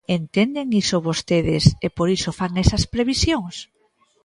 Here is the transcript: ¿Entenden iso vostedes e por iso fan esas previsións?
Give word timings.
¿Entenden 0.17 0.67
iso 0.81 1.05
vostedes 1.09 1.63
e 1.85 1.87
por 1.97 2.07
iso 2.17 2.31
fan 2.39 2.53
esas 2.63 2.83
previsións? 2.93 3.55